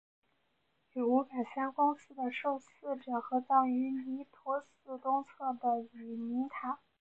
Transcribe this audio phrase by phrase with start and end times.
[0.93, 6.79] 与五百三公祠的受祀者都合葬于弥陀寺东侧的义民塔。